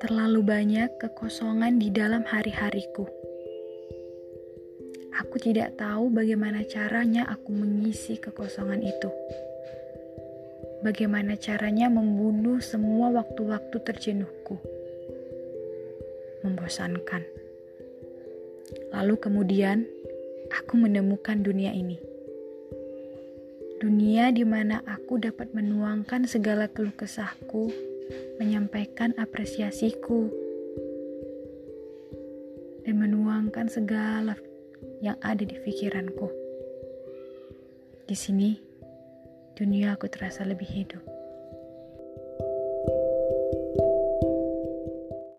[0.00, 3.04] Terlalu banyak kekosongan di dalam hari-hariku.
[5.20, 9.12] Aku tidak tahu bagaimana caranya aku mengisi kekosongan itu.
[10.80, 14.56] Bagaimana caranya membunuh semua waktu-waktu terjenuhku.
[16.48, 17.20] Membosankan.
[18.96, 19.84] Lalu kemudian
[20.48, 22.00] aku menemukan dunia ini.
[23.84, 27.89] Dunia di mana aku dapat menuangkan segala keluh kesahku
[28.38, 30.30] menyampaikan apresiasiku
[32.86, 34.34] dan menuangkan segala
[35.04, 36.28] yang ada di pikiranku.
[38.08, 38.58] Di sini,
[39.54, 41.04] dunia aku terasa lebih hidup.